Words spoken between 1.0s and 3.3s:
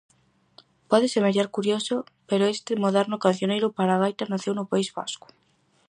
semellar curioso, pero este moderno